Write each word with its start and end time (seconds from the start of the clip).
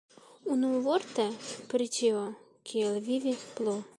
Unuvorte, 0.53 1.25
pri 1.73 1.87
tio, 1.99 2.25
kiel 2.71 3.01
vivi 3.11 3.37
plu. 3.53 3.81